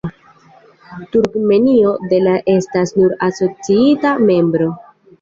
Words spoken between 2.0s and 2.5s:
de la